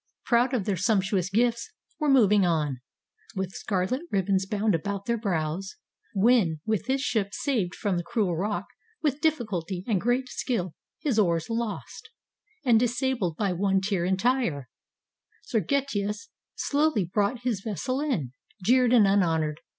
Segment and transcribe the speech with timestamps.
[0.25, 1.69] Proud of their sumptuous gifts,
[1.99, 2.81] were moving on,
[3.35, 5.75] With scarlet ribbons bound about their brows,
[6.15, 8.65] When, with his ship saved from the cruel rock
[9.03, 12.09] With difficulty and great skill, his oars Lost,
[12.65, 14.69] and disabled by one tier entire,
[15.43, 18.33] Sergestus slowly brought his vessel in,
[18.63, 19.59] Jeered and unhonored.